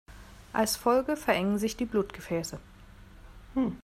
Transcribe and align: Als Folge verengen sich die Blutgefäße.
Als 0.51 0.77
Folge 0.77 1.15
verengen 1.15 1.59
sich 1.59 1.77
die 1.77 1.85
Blutgefäße. 1.85 2.59